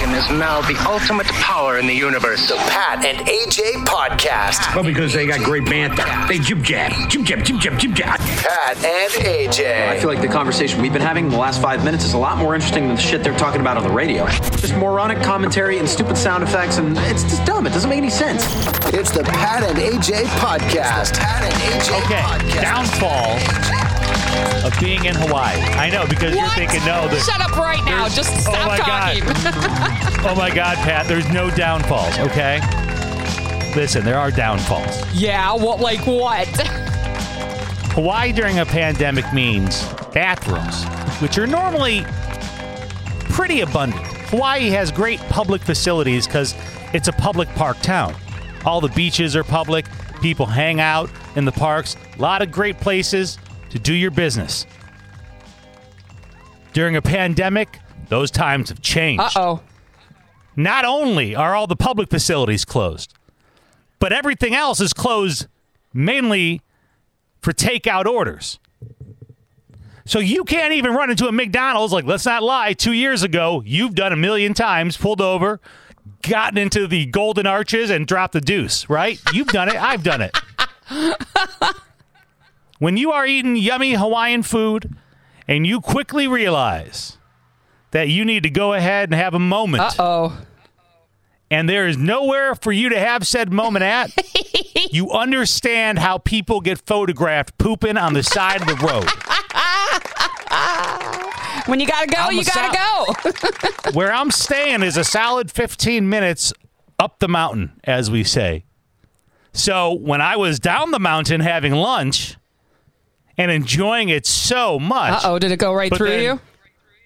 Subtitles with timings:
[0.00, 2.48] nation is now the ultimate power in the universe.
[2.48, 4.74] The Pat and AJ Podcast.
[4.74, 6.04] Well, because they got great banter.
[6.28, 8.18] They jib jab, jib jab, jib jab, jib jab.
[8.18, 9.88] Pat and AJ.
[9.88, 12.18] I feel like the conversation we've been having in the last five minutes is a
[12.18, 14.26] lot more interesting than the shit they're talking about on the radio.
[14.28, 17.66] Just moronic commentary and stupid sound effects, and it's just dumb.
[17.66, 18.44] It doesn't make any sense.
[18.94, 21.18] It's the Pat and AJ Podcast.
[21.18, 22.62] Pat and AJ Okay, Podcast.
[22.62, 23.79] downfall
[24.64, 25.56] of being in Hawaii.
[25.74, 26.56] I know because What?
[26.58, 27.08] you're thinking no.
[27.18, 28.08] Shut up right now.
[28.08, 29.22] Just oh my talking.
[30.28, 32.18] oh my God, Pat, there's no downfalls.
[32.20, 32.60] Okay,
[33.76, 35.02] listen, there are downfalls.
[35.14, 36.46] yeah, what like what?
[37.94, 39.82] Hawaii during a pandemic means
[40.14, 40.84] bathrooms,
[41.20, 42.04] which are normally
[43.30, 44.04] pretty abundant.
[44.28, 46.54] Hawaii has great public facilities because
[46.92, 48.14] it's a public park town.
[48.64, 49.86] All the beaches are public,
[50.20, 53.38] people hang out in the parks, a lot of great places
[53.70, 54.66] to do your business.
[56.72, 59.36] During a pandemic, those times have changed.
[59.36, 59.60] Uh oh.
[60.56, 63.14] Not only are all the public facilities closed,
[63.98, 65.46] but everything else is closed
[65.92, 66.60] mainly
[67.40, 68.58] for takeout orders.
[70.04, 71.92] So you can't even run into a McDonald's.
[71.92, 72.72] Like, let's not lie.
[72.72, 75.60] Two years ago, you've done a million times, pulled over,
[76.22, 79.20] gotten into the golden arches, and dropped the deuce, right?
[79.32, 79.76] You've done it.
[79.76, 80.36] I've done it.
[82.80, 84.96] when you are eating yummy Hawaiian food
[85.46, 87.16] and you quickly realize
[87.92, 90.38] that you need to go ahead and have a moment Uh oh.
[91.50, 94.10] and there is nowhere for you to have said moment at,
[94.92, 99.08] you understand how people get photographed pooping on the side of the road.
[101.66, 103.90] When you gotta go, I'm you gotta go.
[103.92, 106.52] Where I'm staying is a solid 15 minutes
[106.98, 108.64] up the mountain, as we say.
[109.52, 112.36] So when I was down the mountain having lunch
[113.40, 116.40] and enjoying it so Uh much, oh, did it go right But through then- you?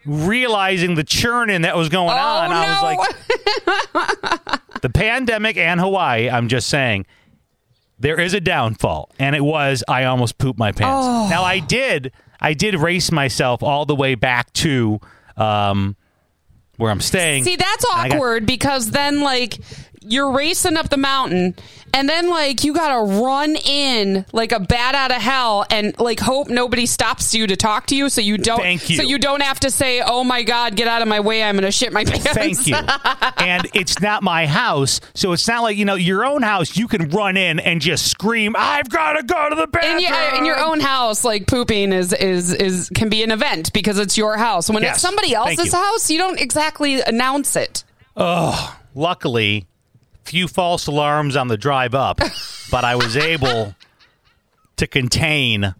[0.06, 2.50] realizing the churning that was going Oh on.
[2.52, 2.98] I was
[3.94, 7.06] like, the pandemic and Hawaii, I'm just saying,
[7.98, 9.10] there is a downfall.
[9.18, 11.06] And it was I almost pooped my pants.
[11.06, 11.28] Oh.
[11.30, 15.00] Now I did I did race myself all the way back to
[15.38, 15.96] um
[16.76, 17.44] where I'm staying.
[17.44, 19.58] See, that's I got- awkward because then like
[20.06, 21.54] you're racing up the mountain
[21.92, 26.20] and then like you gotta run in like a bat out of hell and like
[26.20, 28.96] hope nobody stops you to talk to you so you don't Thank you.
[28.96, 31.54] so you don't have to say, Oh my god, get out of my way, I'm
[31.56, 32.26] gonna shit my pants.
[32.32, 32.74] Thank you.
[33.38, 36.76] and it's not my house, so it's not like you know your own house.
[36.76, 40.00] You can run in and just scream, "I've got to go to the in, bathroom."
[40.00, 43.98] your, in your own house, like pooping is is is can be an event because
[43.98, 44.68] it's your house.
[44.68, 44.96] When Yes.
[44.96, 45.78] it's somebody else's you.
[45.78, 47.84] house, you don't exactly announce it.
[48.16, 49.66] Oh luckily,
[50.24, 52.18] few false alarms on the drive up,
[52.70, 53.74] but I was able
[54.76, 55.74] to contain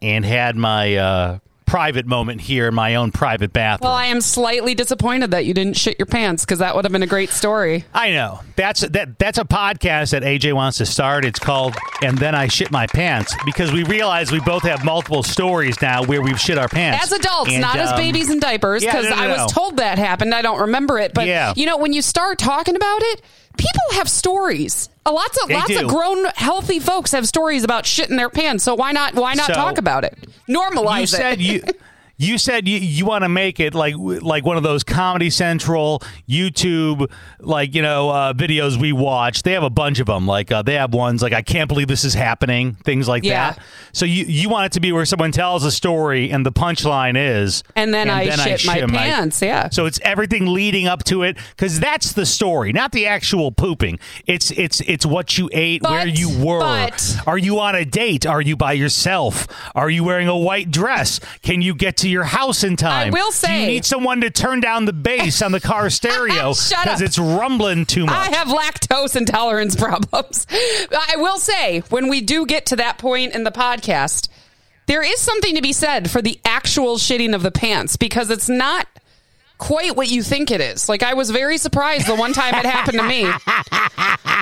[0.00, 1.38] and had my uh,
[1.68, 3.88] private moment here in my own private bathroom.
[3.90, 6.92] Well, I am slightly disappointed that you didn't shit your pants because that would have
[6.92, 7.84] been a great story.
[7.92, 11.24] I know that's that that's a podcast that AJ wants to start.
[11.24, 15.22] It's called "And Then I Shit My Pants" because we realize we both have multiple
[15.22, 18.40] stories now where we've shit our pants As adults, And, not as um, babies in
[18.40, 19.46] diapers, yeah, because no, no, I was no.
[19.48, 20.34] told that happened.
[20.34, 21.52] I don't remember it, but Yeah.
[21.56, 23.22] you know, when you start talking about it,
[23.58, 24.88] people have stories.
[25.08, 25.80] Uh, Lots of They lots do.
[25.80, 28.64] of grown, healthy folks have stories about shitting their pants.
[28.64, 29.14] So why not?
[29.14, 30.18] Why not So, talk about it?
[30.48, 31.08] Normalize you it.
[31.08, 31.62] said you
[32.20, 36.02] you said you, you want to make it like like one of those Comedy Central
[36.28, 39.42] YouTube like you know uh, videos we watch.
[39.42, 40.26] They have a bunch of them.
[40.26, 42.74] Like uh, they have ones like I can't believe this is happening.
[42.84, 43.52] Things like Yeah.
[43.52, 43.62] that.
[43.92, 47.16] So you you want it to be where someone tells a story and the punchline
[47.16, 49.68] is And then I shit my pants, yeah.
[49.70, 53.98] So it's everything leading up to it because that's the story, not the actual pooping.
[54.26, 56.60] It's it's it's what you ate, where you were.
[56.60, 58.26] but- Are you on a date?
[58.26, 59.46] Are you by yourself?
[59.74, 61.20] Are you wearing a white dress?
[61.42, 63.08] Can you get to your house in time?
[63.08, 65.90] I will Do say- you need someone to turn down the bass on the car
[65.90, 68.14] stereo because it's rumbling too much.
[68.14, 70.46] I have lactose intolerance problems.
[70.50, 74.28] I will say, when we do get to that point in the podcast,
[74.86, 78.48] there is something to be said for the actual shitting of the pants because it's
[78.48, 78.86] not
[79.58, 80.88] quite what you think it is.
[80.88, 83.30] Like I was very surprised the one time it happened to me.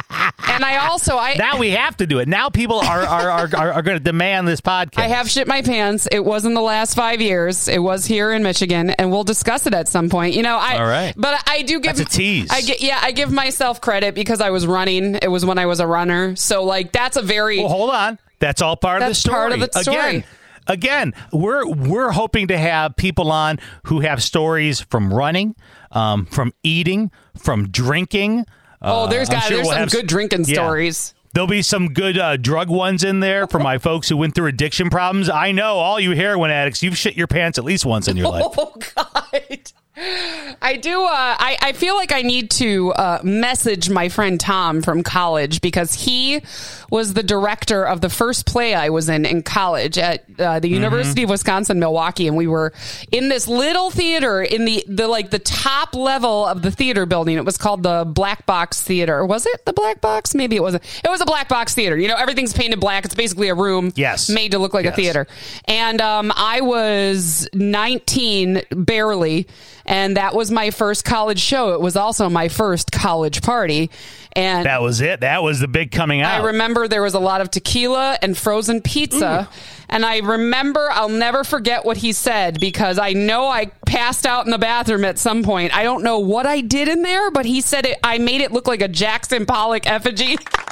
[0.56, 2.28] And I also I now we have to do it.
[2.28, 5.02] Now people are are, are, are, are going to demand this podcast.
[5.02, 6.08] I have shit my pants.
[6.10, 7.68] It was in the last five years.
[7.68, 10.34] It was here in Michigan, and we'll discuss it at some point.
[10.34, 10.78] You know, I.
[10.78, 11.12] All right.
[11.16, 12.50] But I do give That's a tease.
[12.50, 15.16] I get, yeah, I give myself credit because I was running.
[15.16, 17.58] It was when I was a runner, so like that's a very.
[17.58, 18.18] Well, hold on.
[18.38, 19.34] That's all part of the story.
[19.34, 19.98] part of the story.
[19.98, 20.24] Again,
[20.66, 25.54] again, we're we're hoping to have people on who have stories from running,
[25.92, 28.44] um, from eating, from drinking.
[28.82, 30.54] oh, there's Uh, got sure there's we'll some good drinking Yeah.
[30.54, 31.12] stories.
[31.34, 34.46] There'll be some good uh, drug ones in there for my folks who went through
[34.46, 35.28] addiction problems.
[35.28, 38.28] I know all you heroin addicts, you've shit your pants at least once in your
[38.30, 38.44] life.
[38.56, 39.72] Oh God.
[39.98, 41.04] I do.
[41.04, 45.60] Uh, I, I feel like I need to uh, message my friend Tom from college
[45.62, 46.42] because he
[46.90, 50.68] was the director of the first play I was in in college at uh, the
[50.68, 52.72] University of Wisconsin Milwaukee, and we were
[53.10, 57.36] in this little theater in the the like the top level of the theater building.
[57.36, 59.24] It was called the Black Box Theater.
[59.24, 60.34] Was it the Black Box?
[60.34, 60.82] Maybe it wasn't.
[61.04, 61.96] It was a black box theater.
[61.96, 63.04] You know, everything's painted black.
[63.06, 63.92] It's basically a room.
[63.96, 64.28] Yes.
[64.28, 64.92] made to look like Yes.
[64.94, 65.26] a theater.
[65.66, 69.46] And um, I was 19, barely,
[69.86, 71.72] and that was my first college show.
[71.74, 73.90] It was also my first college party.
[74.32, 75.20] And That was it.
[75.20, 76.42] That was the big coming out.
[76.42, 79.48] I remember there was a lot of tequila and frozen pizza.
[79.48, 79.56] Mm.
[79.88, 84.44] And I remember, I'll never forget what he said because I know I passed out
[84.44, 85.74] in the bathroom at some point.
[85.74, 88.50] I don't know what I did in there, but he said it, I made it
[88.50, 90.36] look like a Jackson Pollock effigy.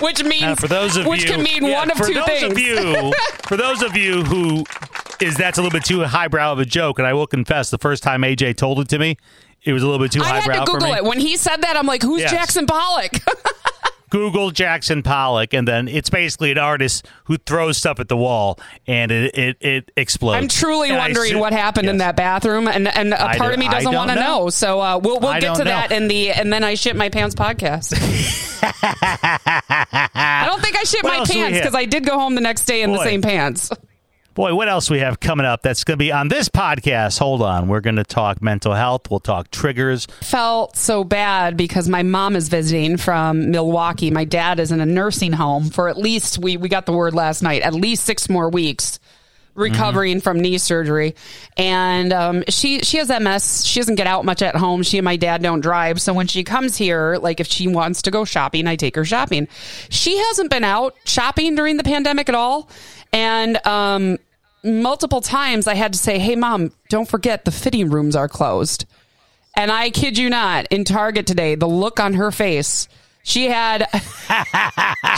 [0.00, 2.14] Which means, Uh, for those of which you, can mean yeah, one of for two
[2.14, 2.52] those things.
[2.52, 3.12] Of you,
[3.44, 4.64] for those of you who
[5.20, 7.78] is that's a little bit too highbrow of a joke, and I will confess, the
[7.78, 9.16] first time AJ told it to me,
[9.62, 11.04] it was a little bit too I had highbrow to Google it.
[11.04, 12.30] When he said that, I'm like, who's Yes.
[12.30, 13.12] Jackson Pollock?
[14.14, 18.60] Google Jackson Pollock, and then it's basically an artist who throws stuff at the wall,
[18.86, 20.40] and it it, it explodes.
[20.40, 23.68] I'm truly And wondering what happened in that bathroom, and and a part of me
[23.68, 24.44] doesn't want to know.
[24.44, 24.50] know.
[24.50, 25.70] So uh, we'll we'll I get to know.
[25.70, 27.92] that in the and then I shit my pants podcast.
[28.62, 32.16] I don't think I shit What my else do we pants because I did go
[32.16, 33.68] home the next day in the same pants.
[34.34, 37.20] Boy, what else we have coming up that's going to be on this podcast?
[37.20, 37.68] Hold on.
[37.68, 39.08] We're going to talk mental health.
[39.08, 40.06] We'll talk triggers.
[40.22, 44.10] Felt so bad because my mom is visiting from Milwaukee.
[44.10, 47.14] My dad is in a nursing home for at least we we got the word
[47.14, 48.98] last night at least six more weeks.
[49.56, 51.14] recovering from knee surgery,
[51.56, 53.64] and um, she she has MS.
[53.64, 54.82] She doesn't get out much at home.
[54.82, 58.02] She and my dad don't drive, so when she comes here, like if she wants
[58.02, 59.46] to go shopping, I take her shopping.
[59.90, 62.68] She hasn't been out shopping during the pandemic at all,
[63.14, 64.18] and um,
[64.64, 68.84] multiple times I had to say, "Hey, mom, don't forget the fitting rooms are closed."
[69.56, 72.88] And I kid you not, in Target today, the look on her face.
[73.26, 73.88] She had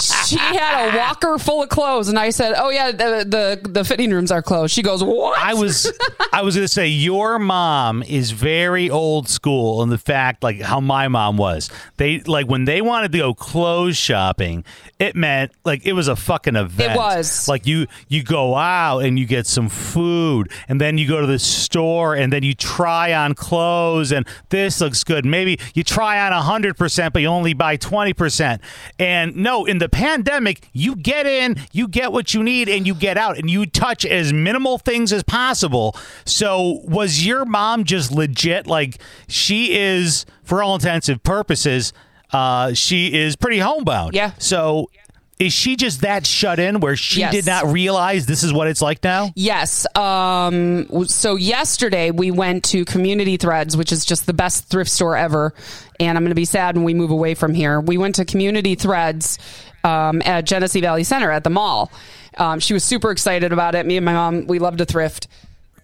[0.00, 3.84] she had a walker full of clothes, and I said, "Oh yeah, the the, the
[3.84, 5.92] fitting rooms are closed." She goes, "What?" I was
[6.32, 10.80] I was gonna say your mom is very old school in the fact like how
[10.80, 11.68] my mom was.
[11.96, 14.64] They like when they wanted to go clothes shopping,
[15.00, 16.92] it meant like it was a fucking event.
[16.92, 17.48] It was.
[17.48, 21.26] like you you go out and you get some food, and then you go to
[21.26, 25.24] the store and then you try on clothes, and this looks good.
[25.24, 28.60] Maybe you try on hundred percent, but you only buy twenty percent.
[28.98, 32.94] And no, in the pandemic, you get in, you get what you need, and you
[32.94, 35.96] get out, and you touch as minimal things as possible.
[36.24, 38.66] So, was your mom just legit?
[38.66, 38.98] Like,
[39.28, 41.92] she is, for all intensive purposes,
[42.32, 44.14] uh, she is pretty homebound.
[44.14, 44.32] Yeah.
[44.38, 44.90] So,
[45.38, 47.30] is she just that shut in where she Yes.
[47.30, 49.32] did not realize this is what it's like now?
[49.36, 49.86] Yes.
[49.94, 55.14] Um, so yesterday we went to Community Threads, which is just the best thrift store
[55.14, 55.52] ever.
[56.00, 57.80] And I'm going to be sad when we move away from here.
[57.80, 59.38] We went to Community Threads
[59.84, 61.90] um, at Genesee Valley Center at the mall.
[62.38, 63.86] Um, she was super excited about it.
[63.86, 65.28] Me and my mom, we love to thrift.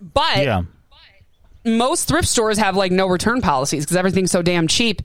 [0.01, 0.63] But Yeah.
[1.65, 5.03] most thrift stores have like no return policies because everything's so damn cheap.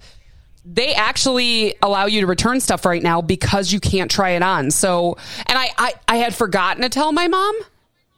[0.66, 4.72] They actually allow you to return stuff right now because you can't try it on.
[4.72, 5.16] So,
[5.46, 7.56] and I, I, I had forgotten to tell my mom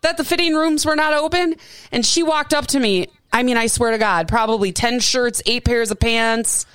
[0.01, 1.56] that the fitting rooms were not open.
[1.92, 3.07] And she walked up to me.
[3.31, 6.66] I mean, I swear to God, probably 10 shirts, eight pairs of pants.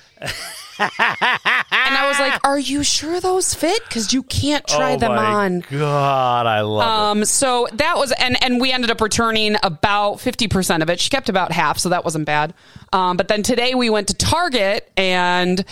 [0.79, 3.81] and I was like, Are you sure those fit?
[3.87, 5.59] Because you can't try oh them my on.
[5.69, 7.21] God, I love it.
[7.21, 10.99] Um, so that was, and and we ended up returning about fifty percent of it.
[10.99, 12.53] She kept about half, so that wasn't bad.
[12.91, 15.63] Um, but then today we went to Target, and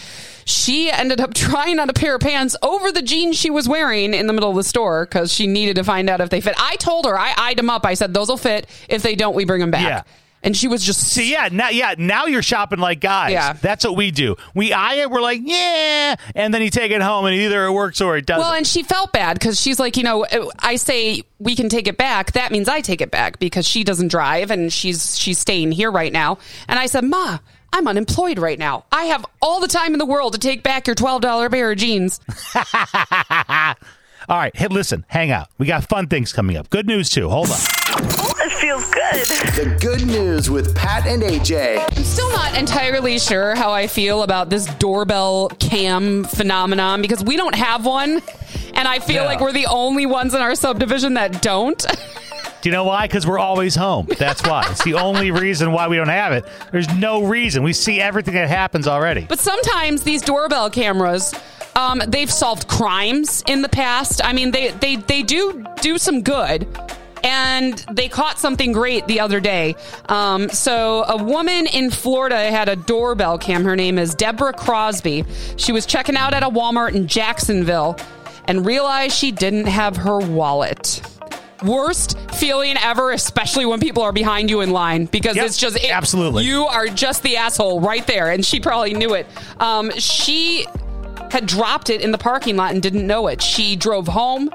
[0.46, 4.14] she ended up trying on a pair of pants over the jeans she was wearing
[4.14, 6.56] in the middle of the store because she needed to find out if they fit.
[6.58, 7.86] I told her, I eyed them up.
[7.86, 8.68] I said those will fit.
[8.88, 9.84] If they don't, we bring them back.
[9.84, 10.04] Yeah.
[10.44, 13.32] And she was just See, yeah, now, yeah, now you're shopping like guys.
[13.32, 13.54] Yeah.
[13.54, 14.36] that's what we do.
[14.54, 17.72] We eye it, we're like, yeah, and then you take it home, and either it
[17.72, 18.42] works or it doesn't.
[18.42, 20.26] Well, and she felt bad because she's like, you know,
[20.60, 22.34] I say we can take it back.
[22.34, 25.92] That means I take it back because she doesn't drive and she's she's staying here
[25.92, 26.38] right now.
[26.68, 27.40] And I said, Ma,
[27.72, 28.86] I'm unemployed right now.
[28.92, 31.72] I have all the time in the world to take back your twelve dollar pair
[31.72, 32.20] of jeans.
[34.30, 35.50] All right, hey, listen, hang out.
[35.58, 36.70] We got fun things coming up.
[36.70, 37.28] Good news too.
[37.30, 37.58] Hold on.
[37.60, 39.28] Oh, it feels good.
[39.28, 41.84] The good news with Pat and AJ.
[41.98, 47.38] I'm still not entirely sure how I feel about this doorbell cam phenomenon because we
[47.38, 48.22] don't have one.
[48.76, 49.26] And I feel Yeah.
[49.26, 51.80] like we're the only ones in our subdivision that don't.
[52.62, 53.08] Do you know why?
[53.08, 54.08] Because we're always home.
[54.18, 54.66] That's why.
[54.72, 56.46] it's the only reason why we don't have it.
[56.72, 57.62] There's no reason.
[57.62, 59.26] We see everything that happens already.
[59.28, 61.34] But sometimes these doorbell cameras,
[61.76, 64.22] um, they've solved crimes in the past.
[64.24, 66.66] I mean, they they they do do some good.
[67.24, 69.76] And they caught something great the other day.
[70.10, 73.64] Um, so, a woman in Florida had a doorbell cam.
[73.64, 75.24] Her name is Deborah Crosby.
[75.56, 77.98] She was checking out at a Walmart in Jacksonville
[78.46, 81.02] and realized she didn't have her wallet.
[81.64, 85.78] Worst feeling ever, especially when people are behind you in line because Yep, it's just
[85.78, 86.44] it- absolutely.
[86.44, 89.26] you are just the asshole right there, and she probably knew it.
[89.62, 90.66] Um, she
[91.32, 93.42] had dropped it in the parking lot and didn't know it.
[93.42, 94.50] She drove home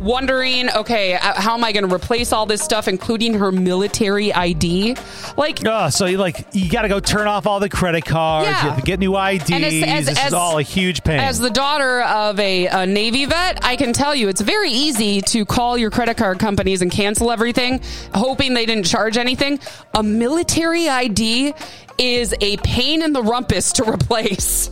[0.00, 4.32] wondering, okay, uh, how am I going to replace all this stuff, including her military
[4.32, 4.96] ID?
[5.36, 8.46] Like, Oh, so you like you got to go turn off all the credit cards.
[8.48, 8.62] Yeah.
[8.64, 9.50] You have to get new IDs.
[9.50, 11.20] As- as- this as- is all a huge pain.
[11.20, 15.20] As the daughter of a, a Navy vet, I can tell you it's very easy
[15.22, 17.80] to call your credit card companies and cancel everything,
[18.14, 19.60] hoping they didn't charge anything.
[19.94, 21.52] A military ID
[21.98, 24.70] is a pain in the rumpus to replace.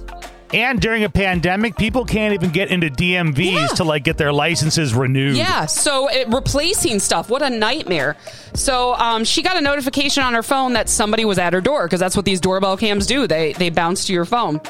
[0.52, 3.66] And during a pandemic, people can't even get into DMVs Yeah.
[3.68, 5.36] to like get their licenses renewed.
[5.36, 8.16] Yeah, so it, replacing stuff, what a nightmare.
[8.54, 11.84] So um, she got a notification on her phone that somebody was at her door
[11.86, 13.26] because that's what these doorbell cams do.
[13.26, 14.60] They they bounce to your phone.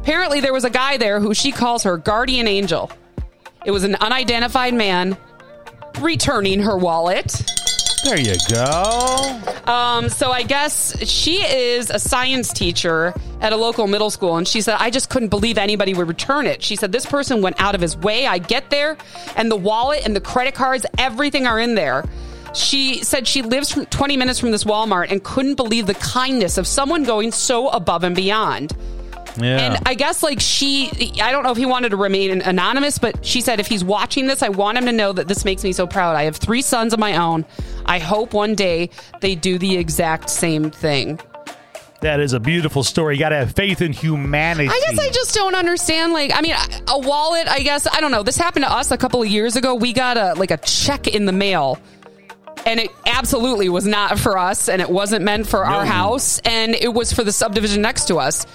[0.00, 2.90] Apparently, there was a guy there who she calls her guardian angel.
[3.64, 5.16] It was an unidentified man
[6.00, 7.48] returning her wallet.
[8.04, 9.40] There you go.
[9.66, 14.46] Um, so I guess she is a science teacher at a local middle school, and
[14.46, 16.62] she said, I just couldn't believe anybody would return it.
[16.62, 18.26] She said, This person went out of his way.
[18.26, 18.96] I get there,
[19.36, 22.04] and the wallet and the credit cards, everything are in there.
[22.54, 26.58] She said she lives from 20 minutes from this Walmart and couldn't believe the kindness
[26.58, 28.76] of someone going so above and beyond.
[29.38, 29.58] Yeah.
[29.58, 30.90] And I guess like she,
[31.22, 34.26] I don't know if he wanted to remain anonymous, but she said if he's watching
[34.26, 36.16] this, I want him to know that this makes me so proud.
[36.16, 37.44] I have three sons of my own.
[37.86, 41.18] I hope one day they do the exact same thing.
[42.02, 43.14] that is a beautiful story.
[43.14, 44.68] You got to have faith in humanity.
[44.68, 46.12] I guess I just don't understand.
[46.12, 46.54] Like, I mean,
[46.88, 47.46] a wallet.
[47.48, 48.22] I guess I don't know.
[48.24, 49.74] This happened to us a couple of years ago.
[49.76, 51.78] We got a like a check in the mail.
[52.66, 56.76] And it absolutely was not for us, and it wasn't meant for our house, and
[56.76, 58.46] it was for the subdivision next to us.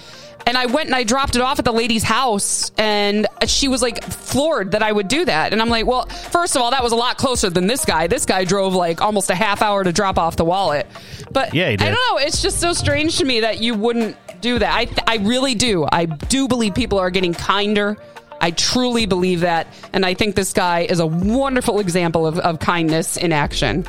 [0.48, 3.82] And I went and I dropped it off at the lady's house, and she was
[3.82, 5.52] like floored that I would do that.
[5.52, 8.08] And I'm like, well, first of all, that was a lot closer than this guy.
[8.08, 10.88] This guy drove like almost a half hour to drop off the wallet.
[11.32, 11.68] But Yeah.
[11.68, 12.18] I don't know.
[12.26, 14.74] It's just so strange to me that you wouldn't do that.
[14.74, 15.86] I, th- I really do.
[15.92, 17.98] I do believe people are getting kinder.
[18.40, 19.68] I truly believe that.
[19.92, 23.86] And I think this guy is a wonderful example of, of kindness in action.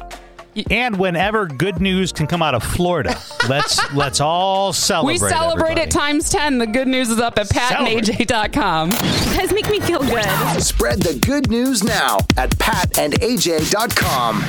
[0.70, 5.14] And whenever good news can come out of Florida, let's let's all celebrate.
[5.14, 5.88] We celebrate everybody.
[5.88, 6.58] it times 10.
[6.58, 8.90] The good news is up at patandaj.com.
[8.90, 10.62] You guys make me feel good.
[10.62, 14.42] Spread the good news now at patandaj.com.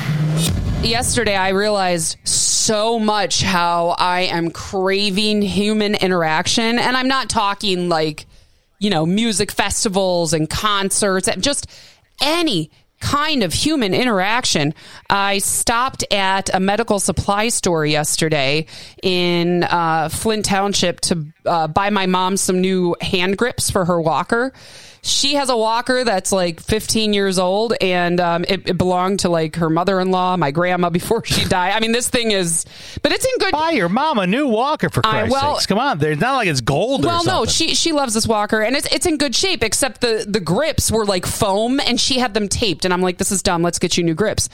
[0.82, 6.78] yesterday I realized so much how I am craving human interaction.
[6.78, 8.26] And I'm not talking like,
[8.78, 11.66] you know, music festivals and concerts, and just
[12.22, 14.74] any kind of human interaction.
[15.08, 18.66] I stopped at a medical supply store yesterday
[19.02, 24.00] in uh, Flint Township to uh, buy my mom some new hand grips for her
[24.00, 24.52] walker.
[25.02, 29.28] She has a walker that's like 15 years old, and um, it, it belonged to
[29.30, 31.72] like her mother in law, my grandma, before she died.
[31.72, 32.66] I mean, this thing is,
[33.02, 33.52] but it's in good.
[33.52, 35.66] Buy your mom a new walker for Christ's well- sakes.
[35.66, 37.04] Come on, there's not like it's gold.
[37.04, 39.62] or Well, no, she she loves this walker, and it's it's in good shape.
[39.64, 42.84] Except the the grips were like foam, and she had them taped.
[42.84, 43.62] And I'm like, this is dumb.
[43.62, 44.48] Let's get you new grips.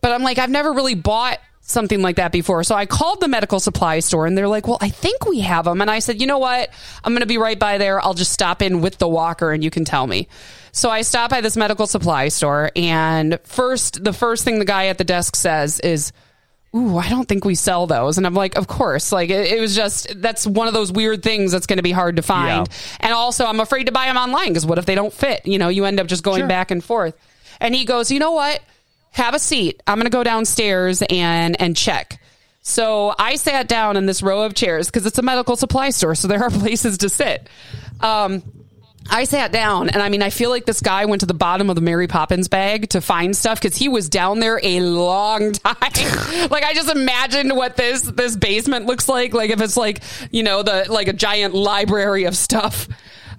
[0.00, 2.64] But I'm like, I've never really bought something like that before.
[2.64, 5.64] So I called the medical supply store, and they're like, well, I think we have
[5.64, 5.80] them.
[5.80, 6.70] And I said, you know what?
[7.02, 8.00] I'm going to be right by there.
[8.00, 10.28] I'll just stop in with the walker, and you can tell me.
[10.72, 14.86] So I stop by this medical supply store, and first, the first thing the guy
[14.86, 16.12] at the desk says is
[16.74, 18.18] ooh, I don't think we sell those.
[18.18, 19.12] And I'm like, of course.
[19.12, 21.92] Like, it, it was just, that's one of those weird things that's going to be
[21.92, 22.66] hard to find.
[22.66, 22.74] Yeah.
[23.00, 25.46] And also, I'm afraid to buy them online because what if they don't fit?
[25.46, 27.14] You know, you end up just going back and forth.
[27.60, 28.60] And he goes, you know what?
[29.12, 29.82] Have a seat.
[29.86, 32.18] I'm going to go downstairs and, and check.
[32.62, 36.14] So I sat down in this row of chairs because it's a medical supply store.
[36.14, 37.48] So there are places to sit.
[38.00, 38.42] Um,
[39.10, 41.68] I sat down and I mean, I feel like this guy went to the bottom
[41.70, 45.52] of the Mary Poppins bag to find stuff because he was down there a long
[45.52, 46.48] time.
[46.50, 49.34] like I just imagined what this, this basement looks like.
[49.34, 52.88] Like if it's like, you know, the, like a giant library of stuff.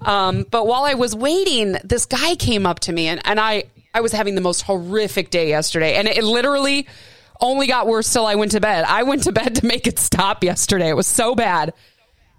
[0.02, 3.64] Um, but while I was waiting, this guy came up to me and, and I,
[3.94, 6.88] I was having the most horrific day yesterday and it, literally
[7.40, 8.84] only got worse till I went to bed.
[8.84, 10.88] I went to bed to make it stop yesterday.
[10.88, 11.72] It was so bad.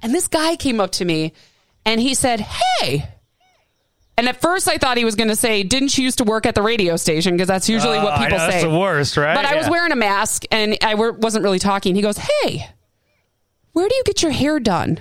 [0.04, 1.34] And this guy came up to me
[1.86, 3.08] and he said, Hey.
[4.18, 6.46] And at first I thought he was going to say, Didn't you used to work
[6.46, 7.36] at the radio station?
[7.36, 8.52] Because that's usually what Oh, people know, say.
[8.52, 9.36] That's the worst, right?
[9.36, 11.96] But I was wearing a mask and I wasn't really talking.
[11.96, 12.68] He goes, Hey,
[13.72, 15.00] where do you get your hair done?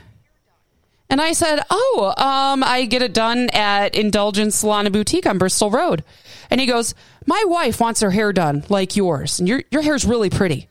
[1.10, 5.38] And I said, Oh, um, I get it done at Indulgence Salon and Boutique on
[5.38, 6.02] Bristol Road.
[6.50, 6.94] And he goes,
[7.26, 10.68] My wife wants her hair done like yours, and your your hair's really pretty.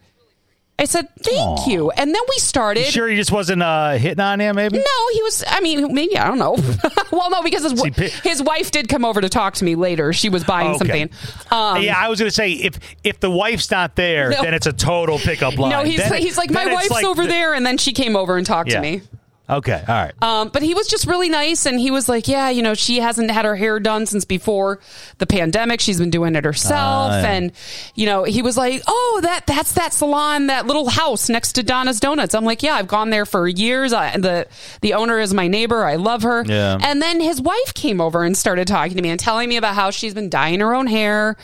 [0.79, 1.91] I said, Thank you.
[1.91, 2.85] And then we started.
[2.85, 4.77] You sure he just wasn't uh, hitting on him, maybe?
[4.77, 5.43] No, he was.
[5.47, 6.55] I mean, maybe I don't know.
[7.11, 7.91] well, no, because his pi-
[8.27, 10.13] his wife did come over to talk to me later.
[10.13, 10.77] She was buying Okay.
[10.79, 11.09] something.
[11.51, 14.41] Um, yeah, I was going to say if if the wife's not there, No.
[14.41, 15.69] then it's a total pickup line.
[15.69, 18.15] No, he's Then he's like my wife's like over the- there, and then she came
[18.15, 18.77] over and talked Yeah.
[18.77, 19.01] to me.
[19.49, 20.13] Okay, all right.
[20.23, 22.99] Um, but he was just really nice, and he was like, "Yeah, you know, she
[22.99, 24.79] hasn't had her hair done since before
[25.17, 25.81] the pandemic.
[25.81, 27.31] She's been doing it herself." Ah, yeah.
[27.31, 27.51] And
[27.93, 31.63] you know, he was like, "Oh, that that's that salon, that little house next to
[31.63, 33.91] Donna's Donuts." I'm like, "Yeah, I've gone there for years.
[33.91, 34.47] I, the
[34.79, 35.83] the owner is my neighbor.
[35.83, 36.77] I love her." Yeah.
[36.81, 39.75] And then his wife came over and started talking to me and telling me about
[39.75, 41.35] how she's been dyeing her own hair.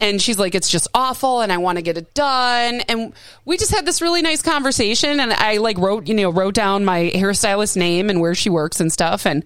[0.00, 2.80] And she's like, it's just awful, and I want to get it done.
[2.88, 3.12] And
[3.44, 5.18] we just had this really nice conversation.
[5.20, 8.80] And I like wrote, you know, wrote down my hairstylist name and where she works
[8.80, 9.26] and stuff.
[9.26, 9.44] And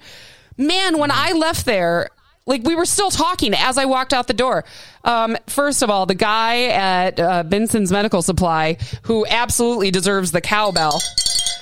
[0.58, 2.10] man, when I left there,
[2.44, 4.64] like we were still talking as I walked out the door.
[5.04, 10.40] Um, first of all, the guy at uh, Benson's Medical Supply, who absolutely deserves the
[10.40, 11.00] cowbell.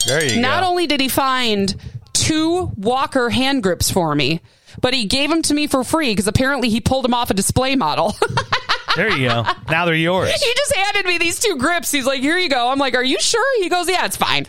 [0.06, 0.68] there you Not go.
[0.70, 1.76] only did he find
[2.12, 4.40] two Walker hand grips for me,
[4.80, 7.35] but he gave them to me for free because apparently he pulled them off a
[7.35, 8.14] display model.
[8.97, 9.44] there you go.
[9.70, 10.30] Now they're yours.
[10.30, 11.90] he just handed me these two grips.
[11.90, 14.47] He's like, "Here you go." I'm like, "Are you sure?" He goes, "Yeah, it's fine."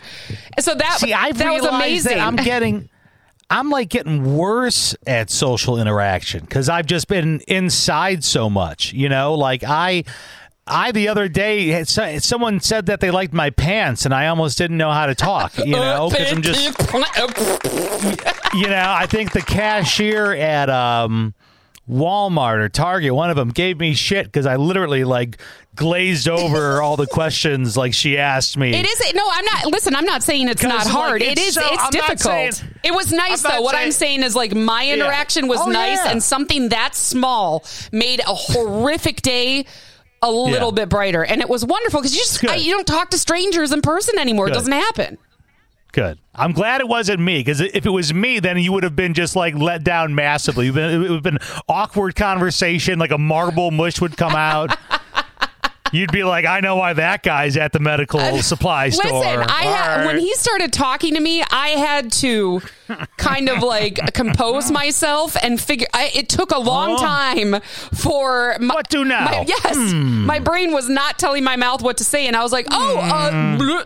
[0.60, 2.16] So that See, I've that was amazing.
[2.18, 2.88] that I'm getting,
[3.50, 8.92] I'm like getting worse at social interaction because I've just been inside so much.
[8.92, 10.04] You know, like I.
[10.64, 14.76] I the other day someone said that they liked my pants and I almost didn't
[14.76, 16.78] know how to talk, you know, because I'm just
[18.54, 21.34] you know, I think the cashier at um,
[21.92, 25.38] Walmart or Target, one of them gave me shit because I literally like
[25.76, 28.74] glazed over all the questions like she asked me.
[28.74, 29.66] It is no, I'm not.
[29.66, 31.22] Listen, I'm not saying it's not hard.
[31.22, 31.54] it it's is.
[31.54, 32.20] so- it's I'm difficult.
[32.20, 33.60] saying- it was nice though.
[33.60, 36.10] What I'm saying is like my interaction was Oh, nice, yeah.
[36.10, 39.66] and something that small made a horrific day.
[40.24, 40.74] A little Yeah.
[40.84, 43.72] bit brighter, and it was wonderful because you just I, you don't talk to strangers
[43.72, 44.46] in person anymore.
[44.46, 45.18] It doesn't happen.
[45.92, 46.18] Good.
[46.34, 49.12] I'm glad it wasn't me because if it was me, then you would have been
[49.12, 50.68] just like let down massively.
[50.68, 54.16] It would have been, it would have been awkward conversation, like a marble mush would
[54.16, 54.74] come out.
[55.92, 59.12] You'd be like, I know why that guy's at the medical supply store.
[59.12, 62.62] Listen, I All had, when he started talking to me, I had to
[63.18, 65.86] kind of like compose myself and figure.
[65.92, 66.96] I, it took a long Oh.
[66.96, 67.60] time
[67.92, 69.26] for my, What do now?
[69.26, 69.34] Hmm.
[69.34, 72.52] my- yes, my brain was not telling my mouth what to say, and I was
[72.52, 72.96] like, oh.
[72.96, 73.84] Uh, bleh.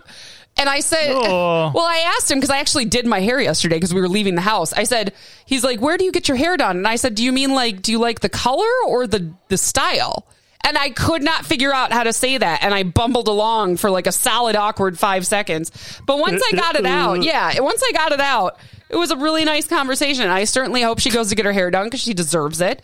[0.57, 1.71] And I said, Oh.
[1.75, 4.35] well, I asked him because I actually did my hair yesterday because we were leaving
[4.35, 4.73] the house.
[4.73, 5.13] I said,
[5.45, 6.77] he's like, where do you get your hair done?
[6.77, 9.57] And I said, do you mean like, do you like the color or the the
[9.57, 10.27] style?
[10.61, 12.63] And I could not figure out how to say that.
[12.63, 15.71] And I bumbled along for like a solid awkward five seconds.
[16.05, 18.57] But once I got it out, yeah, once I got it out,
[18.89, 20.29] it was a really nice conversation.
[20.29, 22.81] I certainly hope she goes to get her hair done because she deserves it.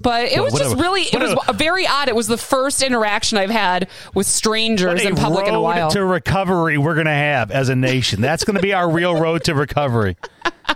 [0.00, 2.08] But it Well, was what just really, it what was a- very odd.
[2.08, 5.90] It was the first interaction I've had with strangers in public in a road while.
[5.90, 8.20] to recovery we're going to have as a nation.
[8.20, 10.16] That's going to be our real road to recovery.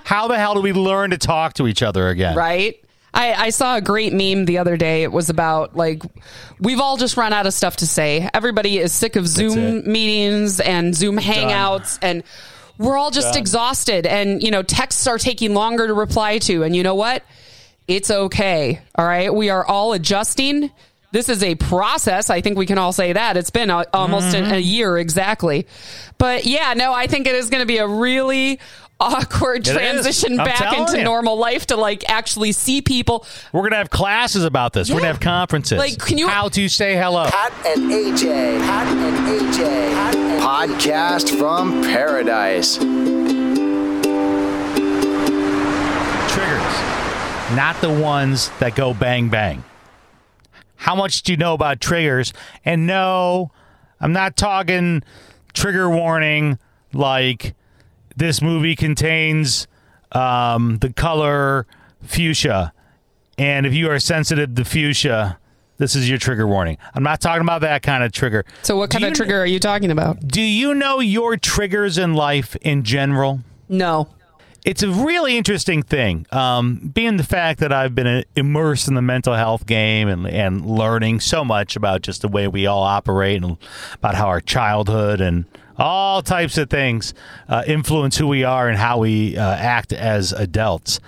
[0.05, 2.37] How the hell do we learn to talk to each other again?
[2.37, 2.83] right?
[3.13, 5.03] I, I saw a great meme the other day.
[5.03, 6.03] It was about like
[6.61, 8.29] we've all just run out of stuff to say.
[8.33, 12.23] Everybody is sick of Zoom meetings and Zoom hangouts and
[12.79, 16.77] we're all just exhausted and you know texts are taking longer to reply to and
[16.77, 17.25] you know what?
[17.91, 18.81] It's okay.
[18.95, 19.35] All right?
[19.35, 20.71] We are all adjusting.
[21.11, 22.31] This is a process.
[22.31, 23.37] I think we can all say that.
[23.37, 24.61] It's been a, almost an- a mm-hmm.
[24.61, 25.67] year exactly.
[26.17, 28.61] But yeah, no, I think it is going to be a really
[29.01, 29.73] awkward It is.
[29.73, 31.05] transition back into you.
[31.05, 33.27] normal life to like actually see people.
[33.53, 34.89] We're going to have classes about this.
[34.89, 35.77] We're going to have conferences.
[35.77, 37.25] Like, can you- How to say hello.
[37.25, 38.61] Pat and AJ.
[38.61, 39.93] Pat and AJ.
[39.95, 42.79] Pat and Podcast from Paradise.
[47.55, 49.65] Not the ones that go bang bang.
[50.77, 52.33] How much do you know about triggers?
[52.65, 53.51] And no,
[54.01, 55.03] I'm not talking
[55.53, 56.59] trigger warning
[56.93, 57.55] like
[58.17, 59.67] this movie contains
[60.13, 61.67] um, the color
[62.03, 62.73] fuchsia.
[63.37, 65.39] And if you are sensitive to fuchsia,
[65.79, 66.77] this is your trigger warning.
[66.95, 68.45] I'm not talking about that kind of trigger.
[68.63, 70.27] So, what kind of trigger are you talking about?
[70.27, 73.41] Do you know your triggers in life in general?
[73.69, 74.09] No.
[74.65, 76.27] It's a really interesting thing.
[76.33, 80.27] Um, being the fact that I've been uh, immersed in the mental health game and
[80.27, 83.57] and learning so much about just the way we all operate and
[83.95, 85.45] about how our childhood and
[85.79, 87.15] all types of things
[87.49, 91.01] uh, influence who we are and how we uh, act as adults.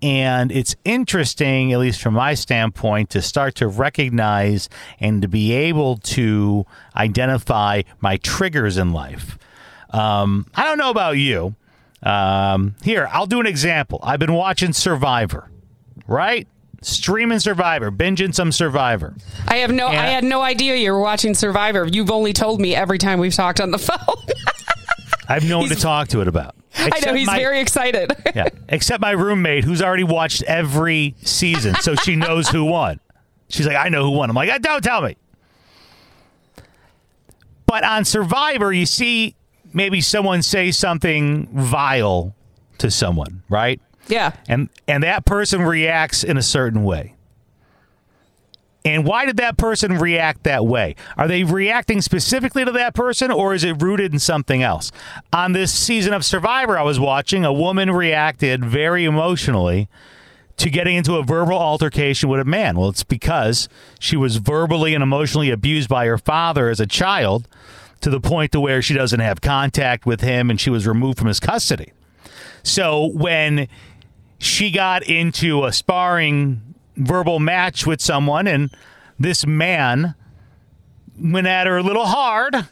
[0.00, 4.68] And it's interesting, at least from my standpoint, to start to recognize
[5.00, 9.38] and to be able to identify my triggers in life.
[9.90, 11.56] Um, I don't know about you.
[12.02, 13.98] Um, here, I'll do an example.
[14.02, 15.50] I've been watching Survivor,
[16.06, 16.46] right?
[16.80, 19.16] streaming Survivor, binging some Survivor.
[19.48, 19.90] I have no.
[19.90, 20.00] Yeah.
[20.00, 21.86] I had no idea you were watching Survivor.
[21.90, 23.98] You've only told me every time we've talked on the phone.
[25.28, 26.54] I have no one to talk to it about.
[26.76, 28.12] I know he's my- very excited.
[28.34, 33.00] Yeah, except my roommate who's already watched every season, so she knows who won.
[33.48, 34.30] She's like, I know who won.
[34.30, 35.16] I'm like, don't tell me.
[37.66, 39.34] But on Survivor, you see
[39.72, 42.34] maybe someone say something vile
[42.78, 43.80] to someone, right?
[44.08, 44.32] yeah.
[44.48, 47.14] and and that person reacts in a certain way.
[48.84, 50.94] And why did that person react that way?
[51.16, 54.90] Are they reacting specifically to that person or is it rooted in something else?
[55.32, 59.88] On this season of Survivor I was watching, a woman reacted very emotionally
[60.56, 62.78] to getting into a verbal altercation with a man.
[62.78, 63.68] Well, it's because
[64.00, 67.46] she was verbally and emotionally abused by her father as a child
[68.00, 71.18] to the point to where she doesn't have contact with him and she was removed
[71.18, 71.92] from his custody.
[72.62, 73.68] So when
[74.38, 78.70] she got into a sparring verbal match with someone and
[79.18, 80.14] this man
[81.18, 82.68] went at her a little hard,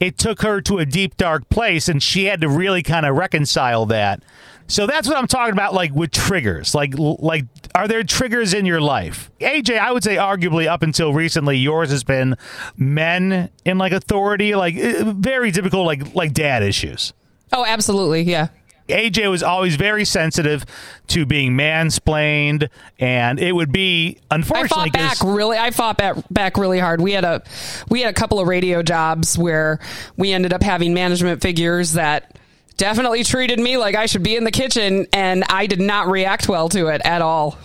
[0.00, 3.16] it took her to a deep dark place and she had to really kind of
[3.16, 4.22] reconcile that.
[4.66, 6.74] So that's what I'm talking about like with triggers.
[6.74, 7.44] Like like
[7.74, 9.30] are there triggers in your life?
[9.40, 12.36] AJ, I would say arguably up until recently yours has been
[12.76, 17.12] men in like authority, like eh, very typical like like dad issues.
[17.52, 18.22] Oh, absolutely.
[18.22, 18.48] Yeah.
[18.88, 20.64] AJ was always very sensitive
[21.08, 24.90] to being mansplained, and it would be unfortunately.
[24.94, 25.58] I fought back really.
[25.58, 27.00] I fought back back really hard.
[27.00, 27.42] We had a
[27.88, 29.78] we had a couple of radio jobs where
[30.16, 32.38] we ended up having management figures that
[32.76, 36.48] definitely treated me like I should be in the kitchen, and I did not react
[36.48, 37.58] well to it at all.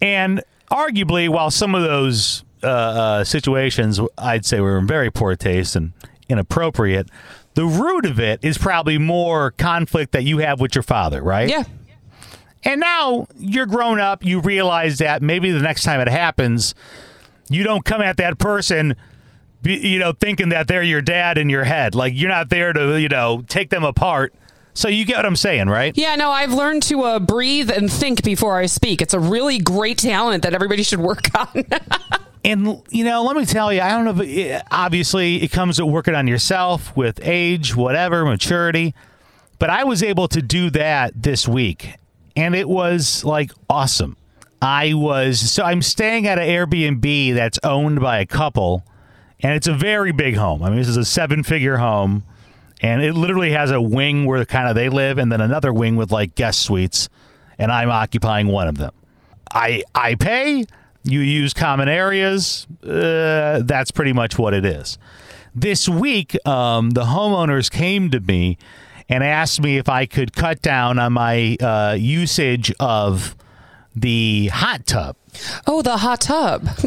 [0.00, 5.34] and arguably, while some of those uh, uh, situations I'd say were in very poor
[5.36, 5.92] taste and
[6.28, 7.08] inappropriate,
[7.54, 11.48] the root of it is probably more conflict that you have with your father, right?
[11.48, 11.64] Yeah.
[12.64, 16.74] And now you're grown up, you realize that maybe the next time it happens,
[17.48, 18.94] you don't come at that person,
[19.62, 21.94] be- you know, thinking that they're your dad in your head.
[21.94, 24.34] Like you're not there to, you know, take them apart.
[24.74, 25.96] So you get what I'm saying, right?
[25.96, 29.02] Yeah, no, I've learned to uh, breathe and think before I speak.
[29.02, 31.64] It's a really great talent that everybody should work on.
[32.44, 35.80] And you know, let me tell you, I don't know if it, obviously it comes
[35.80, 38.94] with working on yourself with age, whatever, maturity.
[39.58, 41.94] But I was able to do that this week,
[42.36, 44.16] and it was like awesome.
[44.62, 48.84] I was so I'm staying at an Airbnb that's owned by a couple,
[49.40, 50.62] and it's a very big home.
[50.62, 52.24] I mean, this is a seven-figure home,
[52.80, 55.96] and it literally has a wing where kind of they live, and then another wing
[55.96, 57.08] with like guest suites,
[57.58, 58.92] and I'm occupying one of them.
[59.52, 60.64] I I pay.
[61.04, 62.66] You use common areas.
[62.82, 64.98] Uh, that's pretty much what it is.
[65.54, 68.58] This week, um, the homeowners came to me
[69.08, 73.36] and asked me if I could cut down on my uh, usage of
[74.00, 75.16] the hot tub.
[75.66, 76.68] oh, the hot tub.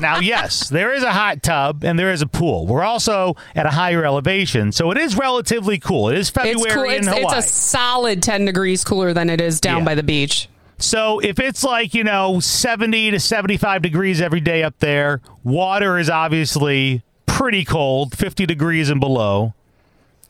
[0.00, 2.66] Now, yes, there is a hot tub and there is a pool.
[2.66, 6.08] We're also at a higher elevation, so it is relatively cool.
[6.08, 6.84] It is February It's cool.
[6.84, 7.38] in It's, Hawaii.
[7.38, 9.84] it's a solid 10 degrees cooler than it is down Yeah.
[9.84, 10.48] by the beach.
[10.78, 15.96] So if it's like, you know, 70 to 75 degrees every day up there, water
[15.96, 19.54] is obviously pretty cold, 50 degrees and below.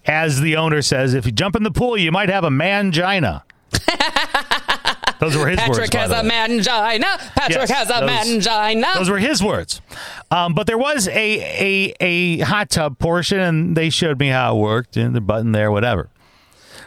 [0.05, 3.43] As the owner says, if you jump in the pool, you might have a mangina.
[5.21, 5.79] Those were his words.
[5.91, 7.19] Patrick has a mangina.
[7.35, 8.11] Patrick Yes, has a those-
[8.47, 8.95] mangina.
[8.95, 9.81] Those were his words.
[10.31, 14.57] Um, but there was a, a a hot tub portion, and they showed me how
[14.57, 16.09] it worked, and the button there, whatever.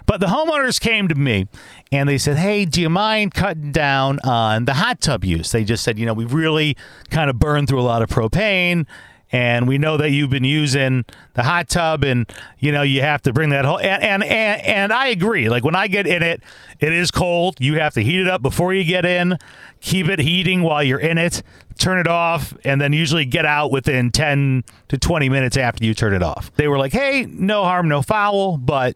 [0.05, 1.47] But the homeowners came to me
[1.91, 5.51] and they said, Hey, do you mind cutting down on the hot tub use?
[5.51, 6.77] They just said, You know, we really
[7.09, 8.85] kind of burned through a lot of propane.
[9.31, 13.21] And we know that you've been using the hot tub, and you know you have
[13.23, 13.79] to bring that whole.
[13.79, 15.49] And, and and and I agree.
[15.49, 16.41] Like when I get in it,
[16.79, 17.57] it is cold.
[17.59, 19.37] You have to heat it up before you get in.
[19.81, 21.43] Keep it heating while you're in it.
[21.77, 25.93] Turn it off, and then usually get out within ten to twenty minutes after you
[25.93, 26.51] turn it off.
[26.55, 28.95] They were like, "Hey, no harm, no foul, but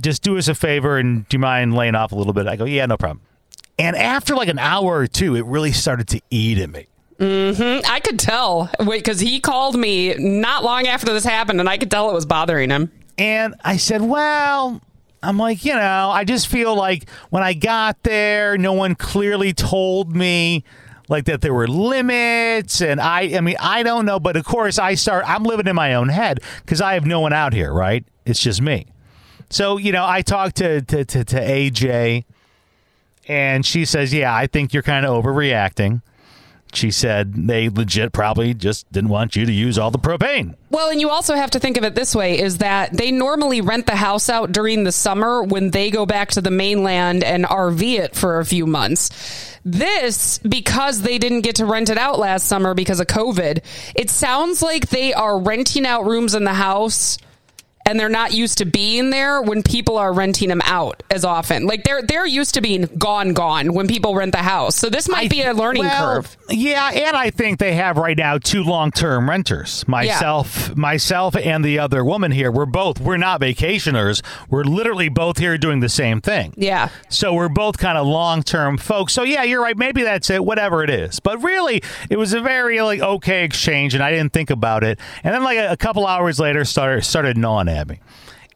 [0.00, 2.46] just do us a favor and do you mind laying off a little bit?
[2.46, 3.20] I go, yeah, no problem.
[3.78, 6.86] And after like an hour or two, it really started to eat at me.
[7.18, 7.90] Mm-hmm.
[7.90, 11.90] I could tell because he called me not long after this happened, and I could
[11.90, 12.90] tell it was bothering him.
[13.16, 14.80] And I said, well,
[15.22, 19.52] I'm like, you know, I just feel like when I got there, no one clearly
[19.52, 20.64] told me
[21.08, 24.78] like that there were limits and I I mean, I don't know, but of course
[24.78, 27.72] I start I'm living in my own head cuz I have no one out here,
[27.72, 28.04] right?
[28.24, 28.86] It's just me.
[29.50, 32.24] So, you know, I talked to to to, to AJ
[33.28, 36.02] and she says, "Yeah, I think you're kind of overreacting."
[36.76, 40.54] She said they legit probably just didn't want you to use all the propane.
[40.70, 43.60] Well, and you also have to think of it this way is that they normally
[43.60, 47.44] rent the house out during the summer when they go back to the mainland and
[47.44, 49.10] RV it for a few months.
[49.64, 54.10] This, because they didn't get to rent it out last summer because of COVID, it
[54.10, 57.18] sounds like they are renting out rooms in the house
[57.86, 61.66] and they're not used to being there when people are renting them out as often.
[61.66, 64.76] Like they're they're used to being gone gone when people rent the house.
[64.76, 66.36] So this might be a learning well, curve.
[66.48, 69.86] Yeah, and I think they have right now two long-term renters.
[69.86, 72.50] Myself, myself, and the other woman here.
[72.50, 73.00] We're both.
[73.00, 74.22] We're not vacationers.
[74.48, 76.54] We're literally both here doing the same thing.
[76.56, 76.88] Yeah.
[77.08, 79.12] So we're both kind of long-term folks.
[79.12, 79.76] So yeah, you're right.
[79.76, 80.44] Maybe that's it.
[80.44, 81.20] Whatever it is.
[81.20, 84.98] But really, it was a very like okay exchange, and I didn't think about it.
[85.22, 88.00] And then like a, a couple hours later, started started gnawing at me.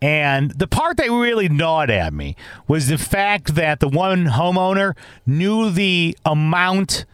[0.00, 2.36] And the part that really gnawed at me
[2.68, 7.04] was the fact that the one homeowner knew the amount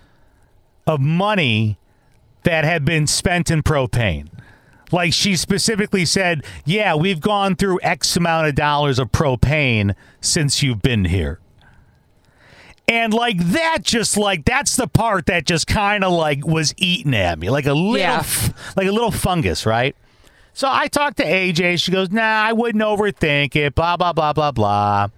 [0.86, 1.78] of money
[2.42, 4.28] that had been spent in propane.
[4.92, 10.62] Like she specifically said, Yeah, we've gone through X amount of dollars of propane since
[10.62, 11.40] you've been here.
[12.86, 17.14] And like that, just like that's the part that just kind of like was eating
[17.14, 18.22] at me, like a little, Yeah.
[18.76, 19.96] like a little fungus, right?
[20.54, 21.80] So I talked to AJ.
[21.80, 25.08] She goes, "Nah, I wouldn't overthink it." Blah blah blah blah blah.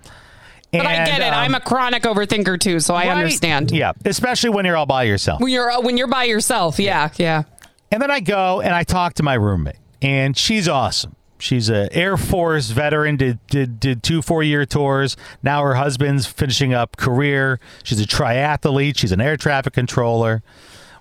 [0.72, 1.32] But I get it.
[1.32, 3.16] um, I'm a chronic overthinker too, so I right?
[3.16, 3.70] understand.
[3.70, 5.40] Yeah, especially when you're all by yourself.
[5.40, 7.44] When you're when you're by yourself, yeah, yeah.
[7.92, 11.14] And then I go and I talk to my roommate, and she's awesome.
[11.38, 13.16] She's a Air Force veteran.
[13.16, 15.16] Did did did two four year tours.
[15.42, 17.60] Now her husband's finishing up career.
[17.84, 18.96] She's a triathlete.
[18.98, 20.42] She's an air traffic controller.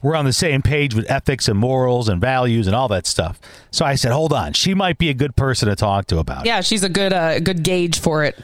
[0.05, 3.39] We're on the same page with ethics and morals and values and all that stuff.
[3.71, 6.45] So I said, hold on, she might be a good person to talk to about
[6.45, 6.47] it.
[6.47, 8.37] Yeah, she's a good uh, good gauge for it.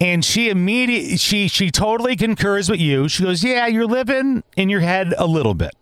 [0.00, 3.08] And she immediately she she totally concurs with you.
[3.08, 5.72] She goes, "Yeah, you're living in your head a little bit."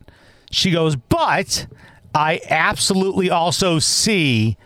[0.51, 1.67] She goes, "But
[2.15, 4.57] I absolutely also see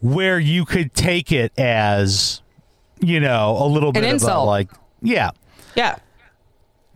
[0.00, 2.42] where you could take it as,
[3.00, 4.46] you know, a little bit of a, insult.
[4.46, 4.68] like,
[5.00, 5.30] yeah."
[5.74, 5.96] Yeah.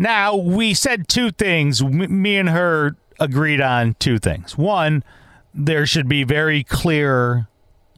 [0.02, 1.82] Now, we said two things.
[1.82, 4.58] Me and her agreed on two things.
[4.58, 5.04] One,
[5.54, 7.46] there should be very clear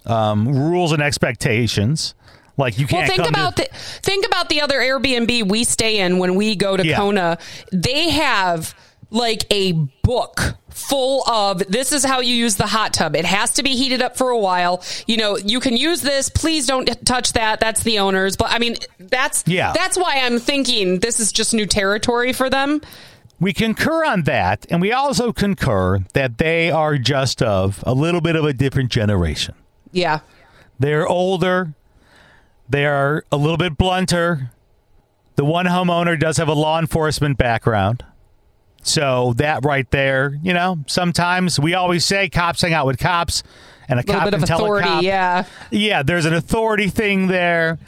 [0.05, 2.15] um, rules and expectations.
[2.59, 3.69] Like you can't think come to- about the
[4.03, 6.97] think about the other Airbnb we stay in when we go to Yeah.
[6.99, 7.39] Kona.
[7.73, 8.75] They have
[9.11, 13.15] like a book full of this is how you use the hot tub.
[13.15, 14.83] It has to be heated up for a while.
[15.07, 16.29] You know, you can use this.
[16.29, 17.61] Please don't touch that.
[17.61, 18.37] That's the owners.
[18.37, 19.73] But I mean, that's Yeah.
[19.73, 22.81] That's why I'm thinking this is just new territory for them.
[23.41, 28.21] We concur on that, and we also concur that they are just of a little
[28.21, 29.55] bit of a different generation.
[29.93, 30.21] Yeah.
[30.79, 31.75] They're older,
[32.69, 34.51] they are a little bit blunter.
[35.37, 38.05] The one homeowner does have a law enforcement background.
[38.87, 43.43] So that right there, you know, sometimes we always say cops hang out with cops,
[43.89, 44.89] and a little cop bit of can tell a authority.
[44.89, 45.45] cop- Yeah.
[45.71, 47.79] yeah, there's an authority thing there.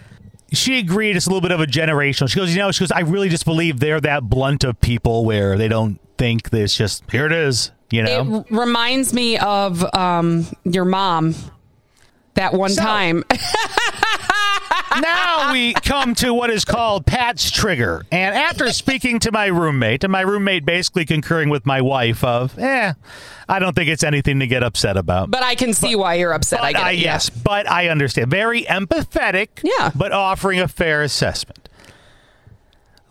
[0.53, 2.29] She agreed it's a little bit of a generational.
[2.31, 5.25] She goes, you know, she goes, I really just believe they're that blunt of people
[5.25, 8.45] where they don't think this just here it is, you know.
[8.49, 11.35] It reminds me of um, your mom.
[12.35, 13.25] That one So- time.
[15.03, 18.05] now we come to what is called Pat's trigger.
[18.11, 22.59] And after speaking to my roommate, and my roommate basically concurring with my wife of,
[22.59, 22.93] eh,
[23.49, 25.31] I don't think it's anything to get upset about.
[25.31, 26.63] But I can see why you're upset.
[26.63, 26.99] I But I, it.
[26.99, 27.05] yeah.
[27.15, 28.31] yes, but I understand.
[28.31, 29.91] Very empathetic, Yeah.
[29.95, 31.69] but offering a fair assessment.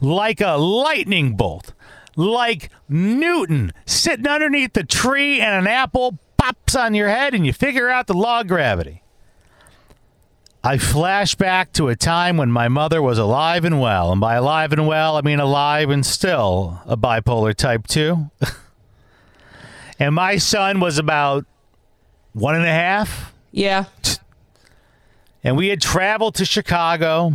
[0.01, 1.73] Like a lightning bolt,
[2.15, 7.53] like Newton sitting underneath the tree and an apple pops on your head and you
[7.53, 9.01] figure out the law of gravity.
[10.65, 14.11] I flash back to a time when my mother was alive and well.
[14.11, 18.31] And by alive and well, I mean alive and still a bipolar type 2.
[19.99, 21.45] and my son was about
[22.33, 23.85] one and a half Yeah.
[25.43, 27.33] and we had traveled to Chicago.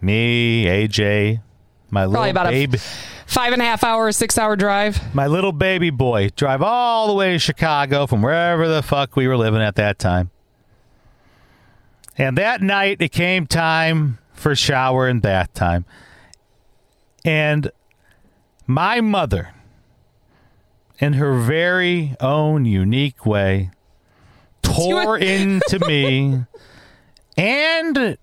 [0.00, 1.40] Me, AJ,
[1.90, 2.80] my Probably little about baby, a
[3.26, 5.14] five and a half hour, six hour drive.
[5.14, 9.26] my little baby boy, drive all the way to Chicago from wherever the fuck we
[9.28, 10.30] were living at that time.
[12.18, 15.84] And that night, it came time for shower and bath time,
[17.24, 17.70] and
[18.66, 19.50] my mother,
[20.98, 23.70] in her very own unique way,
[24.62, 26.44] tore into me
[27.36, 28.18] and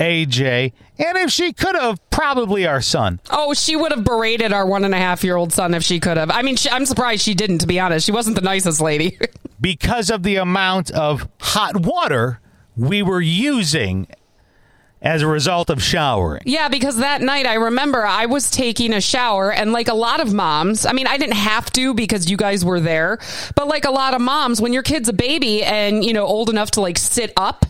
[0.00, 3.20] AJ, and if she could have, probably our son.
[3.30, 6.00] Oh, she would have berated our one and a half year old son if she
[6.00, 6.30] could have.
[6.30, 8.06] I mean, she, I'm surprised she didn't, to be honest.
[8.06, 9.18] She wasn't the nicest lady.
[9.60, 12.40] because of the amount of hot water
[12.76, 14.06] we were using
[15.02, 16.42] as a result of showering.
[16.46, 20.20] yeah, because that night I remember I was taking a shower, and like a lot
[20.20, 23.18] of moms, I mean, I didn't have to because you guys were there,
[23.54, 26.50] but like a lot of moms, when your kid's a baby and, you know, old
[26.50, 27.66] enough to like sit up,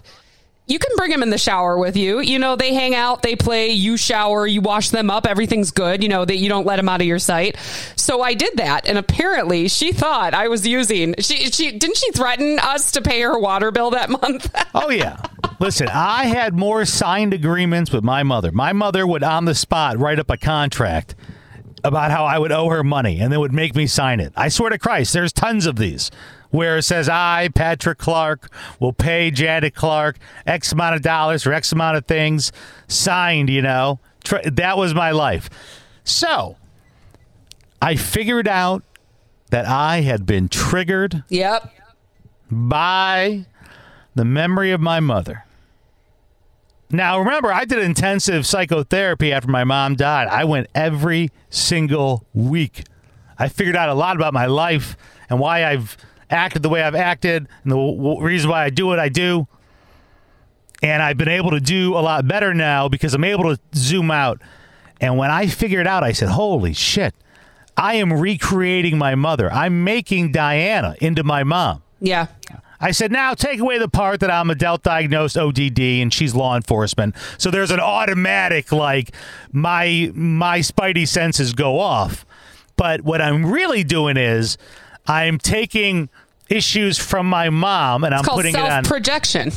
[0.67, 2.21] you can bring them in the shower with you.
[2.21, 6.03] You know, they hang out, they play, you shower, you wash them up, everything's good.
[6.03, 7.57] You know, that you don't let them out of your sight.
[7.95, 11.15] So I did that, and apparently she thought I was using.
[11.21, 14.55] She she didn't she threaten us to pay her water bill that month?
[14.79, 15.17] Oh yeah.
[15.59, 18.53] Listen, I had more signed agreements with my mother.
[18.53, 21.15] My mother would on the spot write up a contract
[21.87, 24.33] about how I would owe her money and then would make me sign it.
[24.37, 26.11] I swear to Christ, there's tons of these
[26.51, 31.53] where it says I, Patrick Clark, will pay Janet Clark X amount of dollars for
[31.53, 32.51] X amount of things
[32.89, 34.01] signed, you know.
[34.45, 35.49] That was my life.
[36.03, 36.57] So
[37.81, 38.83] I figured out
[39.51, 41.73] that I had been triggered yep.
[42.51, 43.47] by
[44.17, 45.46] the memory of my mother.
[46.91, 50.29] Now, remember, I did intensive psychotherapy after my mom died.
[50.29, 52.85] I went every single week.
[53.39, 54.97] I figured out a lot about my life
[55.29, 55.97] and why I've
[56.31, 59.47] acted the way I've acted and the w- reason why I do what I do.
[60.83, 64.11] And I've been able to do a lot better now because I'm able to zoom
[64.11, 64.41] out.
[65.01, 67.15] And when I figured out, I said, holy shit,
[67.77, 69.53] I am recreating my mother.
[69.53, 71.83] I'm making Diana into my mom.
[72.01, 72.27] Yeah.
[72.81, 76.57] I said, now take away the part that I'm adult diagnosed ODD and she's law
[76.57, 77.15] enforcement.
[77.39, 79.13] So there's an automatic like
[79.53, 82.27] my my spidey senses go off.
[82.77, 84.59] But what I'm really doing is
[85.07, 86.11] I'm taking
[86.51, 89.51] issues from my mom and I'm putting it on self projection.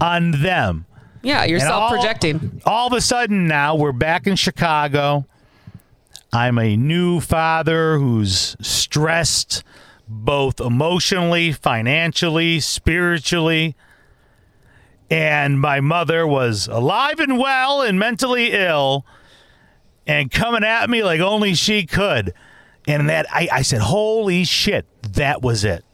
[0.00, 0.84] on them.
[1.22, 2.60] Yeah, you're And self all- projecting.
[2.66, 5.26] All of a sudden now we're back in Chicago.
[6.32, 9.64] I'm a new father who's stressed
[10.08, 13.76] both emotionally, financially, spiritually.
[15.10, 19.06] And my mother was alive and well and mentally ill
[20.06, 22.32] and coming at me like only she could.
[22.88, 25.84] And that I, I said, Holy shit, that was it.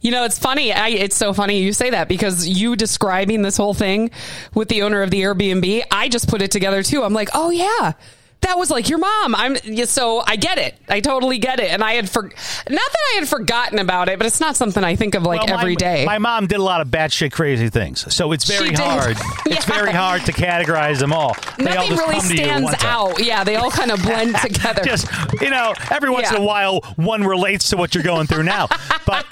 [0.00, 0.72] You know, it's funny.
[0.72, 4.10] I, it's so funny you say that because you describing this whole thing
[4.54, 7.02] with the owner of the Airbnb, I just put it together too.
[7.02, 7.92] I'm like, oh yeah,
[8.42, 9.34] that was like your mom.
[9.34, 10.74] I'm yeah, so I get it.
[10.88, 11.70] I totally get it.
[11.70, 12.32] And I had for not
[12.68, 15.56] that I had forgotten about it, but it's not something I think of like Well,
[15.56, 16.04] my- every day.
[16.06, 19.16] My mom did a lot of batshit crazy things, so it's very hard.
[19.46, 21.36] It's very hard to categorize them all.
[21.58, 23.24] They Nothing just really come to you at stands out.
[23.24, 24.82] Yeah, they all kind of blend together.
[24.84, 25.06] Just
[25.40, 26.36] you know, every once Yeah.
[26.36, 28.68] in a while, one relates to what you're going through now.
[29.06, 29.26] but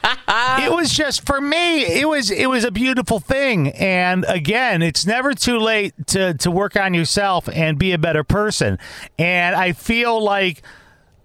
[0.60, 1.82] it was just for me.
[1.86, 6.50] It was it was a beautiful thing, and again, it's never too late to to
[6.50, 8.78] work on yourself and be a better person.
[9.18, 10.62] And I feel like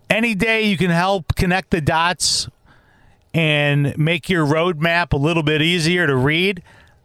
[0.10, 2.48] any day you can help connect the dots
[3.34, 6.62] and make your roadmap a little bit easier to read,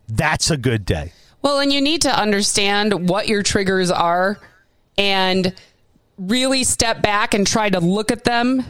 [0.09, 1.13] that's a good day.
[1.41, 4.39] Well, and you need to understand what your triggers are
[4.99, 5.55] and
[6.19, 8.65] really step back and try to look at them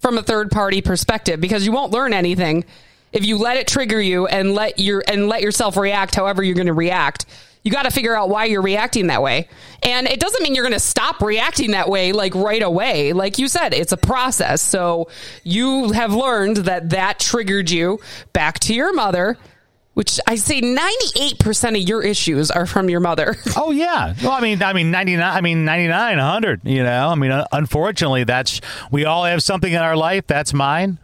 [0.00, 2.64] from a third party perspective because you won't learn anything
[3.12, 6.54] if you let it trigger you and let your and let yourself react however you're
[6.54, 7.26] going to react.
[7.62, 9.48] You got to figure out why you're reacting that way.
[9.82, 13.12] And it doesn't mean you're going to stop reacting that way like right away.
[13.12, 14.62] Like you said, it's a process.
[14.62, 15.08] So
[15.44, 18.00] you have learned that that triggered you
[18.32, 19.36] back to your mother
[19.98, 23.34] which I say 98% of your issues are from your mother.
[23.56, 24.14] Oh yeah.
[24.22, 25.36] Well, I mean, I mean, ninety nine.
[25.36, 26.60] I mean, ninety nine, hundred.
[26.62, 28.60] You know, I mean, unfortunately, that's
[28.92, 30.28] we all have something in our life.
[30.28, 30.98] That's mine.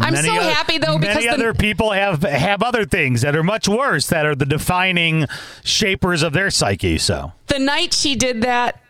[0.00, 3.34] I'm so oth- happy, though, because many the- other people have have other things that
[3.36, 5.26] are much worse that are the defining
[5.62, 6.98] shapers of their psyche.
[6.98, 8.80] So the night she did that,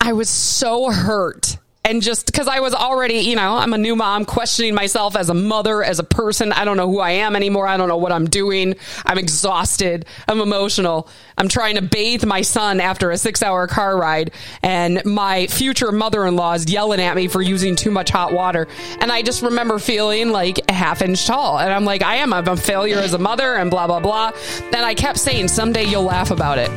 [0.00, 1.58] I was so hurt.
[1.84, 5.28] And just because I was already, you know, I'm a new mom, questioning myself as
[5.28, 6.52] a mother, as a person.
[6.52, 7.66] I don't know who I am anymore.
[7.66, 8.76] I don't know what I'm doing.
[9.04, 10.06] I'm exhausted.
[10.28, 11.08] I'm emotional.
[11.36, 14.30] I'm trying to bathe my son after a six hour car ride.
[14.62, 18.32] And my future mother in law is yelling at me for using too much hot
[18.32, 18.68] water.
[19.00, 21.58] And I just remember feeling like a half inch tall.
[21.58, 22.32] And I'm like, I am.
[22.32, 24.30] I'm a failure as a mother and blah, blah, blah.
[24.66, 26.70] And I kept saying, someday you'll laugh about it.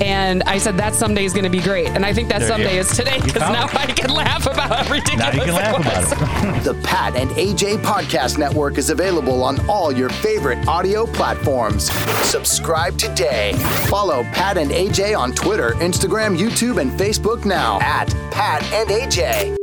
[0.00, 2.48] And I said that someday is going to be great, and I think that There
[2.48, 3.66] someday is today because now.
[3.72, 6.18] I can laugh about how ridiculous now you can laugh about it.
[6.68, 11.90] The Pat and AJ Podcast Network is available on all your favorite audio platforms.
[12.28, 13.54] Subscribe today.
[13.88, 19.56] Follow Pat and AJ on Twitter, Instagram, YouTube, and Facebook now at Pat and AJ.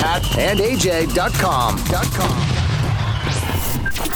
[0.00, 2.59] PatandAJ.com.